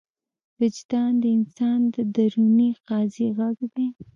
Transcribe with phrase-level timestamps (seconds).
[0.59, 3.87] وجدان د انسان د دروني قاضي غږ دی.